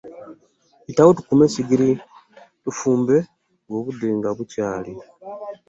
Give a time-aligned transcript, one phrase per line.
[0.85, 1.89] Yitawo okume esigiri
[2.63, 3.15] tufumbe
[3.73, 4.91] obude nga bukyaali.